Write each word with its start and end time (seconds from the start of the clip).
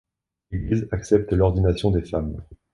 L'Église 0.49 0.87
accepte 0.91 1.31
l'ordination 1.31 1.91
des 1.91 2.01
femmes. 2.01 2.43